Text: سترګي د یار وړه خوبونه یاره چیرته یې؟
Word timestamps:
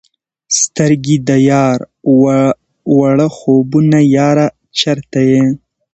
سترګي 0.59 1.15
د 1.27 1.29
یار 1.51 1.77
وړه 2.97 3.27
خوبونه 3.37 3.99
یاره 4.17 4.47
چیرته 4.77 5.19
یې؟ 5.29 5.43